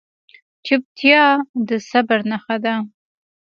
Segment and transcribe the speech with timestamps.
[0.65, 1.23] چپتیا،
[1.67, 2.75] د صبر نښه ده.